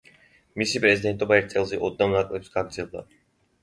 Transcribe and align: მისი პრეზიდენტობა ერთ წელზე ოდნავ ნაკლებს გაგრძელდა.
მისი 0.61 0.81
პრეზიდენტობა 0.85 1.39
ერთ 1.43 1.53
წელზე 1.53 1.81
ოდნავ 1.91 2.19
ნაკლებს 2.19 2.55
გაგრძელდა. 2.61 3.09